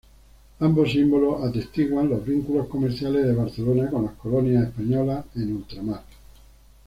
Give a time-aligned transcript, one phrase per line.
[0.61, 6.01] Ambos símbolos atestiguan los vínculos comerciales de Barcelona con las colonias españolas en ultramar.